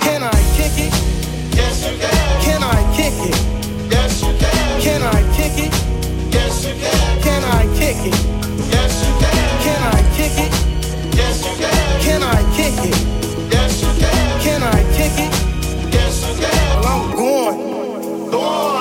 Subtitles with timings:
[0.00, 0.94] Can I kick it?
[1.54, 2.42] Yes, you can.
[2.42, 3.36] Can I kick it?
[3.92, 4.80] Yes, you can.
[4.82, 5.72] Can I kick it?
[6.34, 7.22] Yes, you can.
[7.22, 8.14] Can I kick it?
[8.72, 9.60] Yes, you can.
[9.62, 10.52] Can I kick it?
[11.16, 12.00] Yes, you can.
[12.02, 12.98] Can I kick it?
[13.52, 14.40] Yes, you can.
[14.42, 15.32] Can I kick it?
[15.94, 16.80] Yes, you can.
[16.82, 18.30] Well, I'm going.
[18.32, 18.77] Go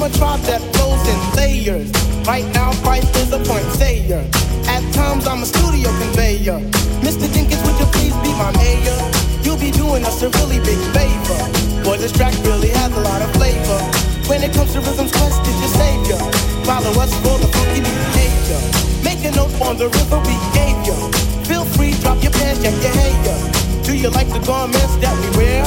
[0.00, 1.92] To a tribe that flows in layers.
[2.24, 4.24] Right now, Phife is a point sayer.
[4.64, 6.56] At times, I'm a studio conveyor.
[7.04, 7.28] Mr.
[7.28, 8.96] Dinkins, would you please be my mayor?
[9.44, 11.40] You'll be doing us a really big favor.
[11.84, 13.80] Boy, this track really has a lot of flavor.
[14.24, 16.20] When it comes to rhythms, Quest is your savior.
[16.64, 18.60] Follow us for the funky behavior.
[19.04, 20.96] Make a note on the rhythm we gave you.
[21.44, 23.36] Feel free, drop your pants, check your hair.
[23.84, 25.60] Do you like the garments that we wear?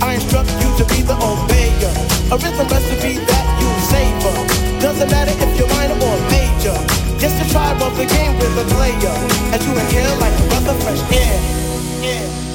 [0.00, 1.92] I instruct you to be the obeyer.
[2.32, 3.35] A rhythm recipe that
[4.80, 6.76] Doesn't matter if you're minor or major.
[7.18, 9.16] Just the tribe of the game with a player.
[9.52, 11.40] As you inhale like a breath of fresh air.
[12.04, 12.45] Yeah,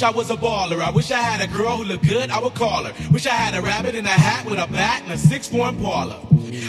[0.00, 0.80] wish I was a baller.
[0.80, 2.94] I wish I had a girl who looked good, I would call her.
[3.12, 6.18] Wish I had a rabbit in a hat with a bat and a six-four Impala.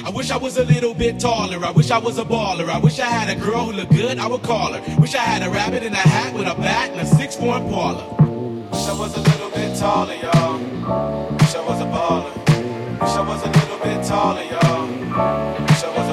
[0.04, 1.64] I wish I was a little bit taller.
[1.64, 2.68] I wish I was a baller.
[2.68, 4.82] I wish I had a girl who looked good, I would call her.
[5.00, 8.04] Wish I had a rabbit in a hat with a bat and a six-four Impala.
[8.70, 10.58] Wish I was a little bit taller, y'all.
[11.40, 12.36] Wish I was a baller.
[13.00, 14.88] Wish I was a little bit taller, y'all.
[15.68, 16.11] Wish I was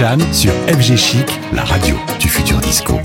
[0.00, 2.98] Jeanne sur FG Chic, la radio du futur disco.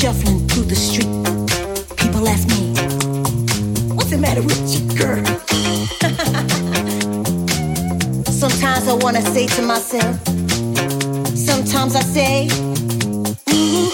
[0.00, 1.10] shuffling through the street.
[1.98, 2.72] People ask me,
[3.94, 5.22] What's the matter with you, girl?
[8.32, 10.16] Sometimes I wanna say to myself,
[11.36, 13.89] Sometimes I say, mm-hmm.